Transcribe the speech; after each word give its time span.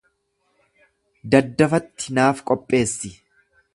Daddafatti 1.31 2.07
naaf 2.15 2.39
qopheessi. 2.49 3.11